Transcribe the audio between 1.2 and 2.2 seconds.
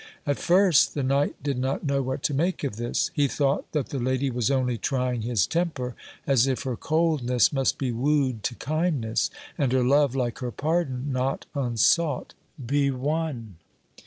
did not know